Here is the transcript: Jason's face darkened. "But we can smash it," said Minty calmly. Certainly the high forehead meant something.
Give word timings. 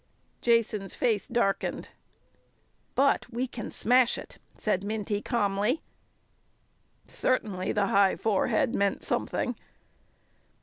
Jason's 0.41 0.95
face 0.95 1.27
darkened. 1.27 1.89
"But 2.95 3.31
we 3.31 3.45
can 3.45 3.69
smash 3.69 4.17
it," 4.17 4.39
said 4.57 4.83
Minty 4.83 5.21
calmly. 5.21 5.83
Certainly 7.05 7.73
the 7.73 7.85
high 7.85 8.15
forehead 8.15 8.73
meant 8.73 9.03
something. 9.03 9.55